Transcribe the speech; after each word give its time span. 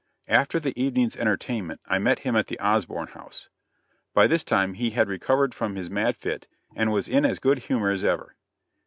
After 0.29 0.59
the 0.59 0.73
evening's 0.81 1.15
entertainment 1.15 1.79
I 1.85 1.99
met 1.99 2.17
him 2.25 2.35
at 2.35 2.47
the 2.47 2.57
Osborn 2.59 3.09
House. 3.09 3.49
By 4.15 4.25
this 4.25 4.43
time 4.43 4.73
he 4.73 4.89
had 4.89 5.07
recovered 5.07 5.53
from 5.53 5.75
his 5.75 5.91
mad 5.91 6.17
fit 6.17 6.47
and 6.75 6.91
was 6.91 7.07
in 7.07 7.23
as 7.23 7.37
good 7.37 7.59
humor 7.59 7.91
as 7.91 8.03
ever. 8.03 8.35